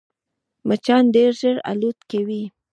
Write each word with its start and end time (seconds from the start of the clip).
مچان 0.67 1.03
ډېر 1.15 1.31
ژر 1.39 1.55
الوت 1.71 1.99
کوي 2.11 2.43